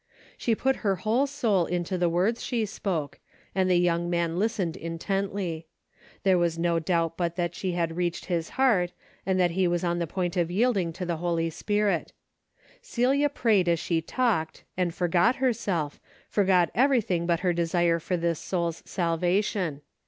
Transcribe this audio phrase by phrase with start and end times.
[0.35, 3.19] She put her whole soul into the words she spoke,
[3.53, 5.67] and the young man listened intently.
[6.23, 8.93] There was no doubt but that she had reached his heart
[9.27, 12.13] and that he was on the point of yielding to the Holy Spirit.
[12.81, 18.39] Celia prayed as she talked and forgot herself, forgot everything but her desire for this
[18.39, 19.83] soul's salvation.